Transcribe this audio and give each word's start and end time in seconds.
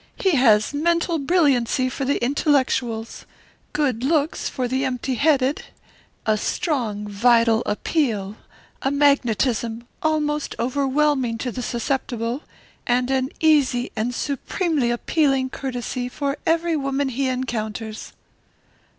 He 0.15 0.31
has 0.31 0.73
mental 0.73 1.19
brilliancy 1.19 1.87
for 1.87 2.05
the 2.05 2.17
intellectuals, 2.25 3.27
good 3.71 4.03
looks 4.03 4.49
for 4.49 4.67
the 4.67 4.83
empty 4.83 5.13
headed, 5.13 5.65
a 6.25 6.37
strong 6.37 7.07
vital 7.07 7.61
appeal, 7.67 8.35
a 8.81 8.89
magnetism 8.89 9.85
almost 10.01 10.55
overwhelming 10.57 11.37
to 11.37 11.51
the 11.51 11.61
susceptible, 11.61 12.41
and 12.87 13.11
an 13.11 13.29
easy 13.41 13.91
and 13.95 14.15
supremely 14.15 14.89
appealing 14.89 15.51
courtesy 15.51 16.09
for 16.09 16.35
every 16.47 16.75
woman 16.75 17.09
he 17.09 17.27
encounters." 17.27 18.13